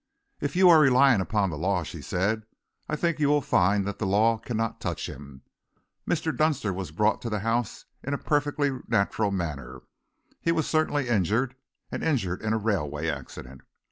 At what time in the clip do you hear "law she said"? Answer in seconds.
1.59-2.47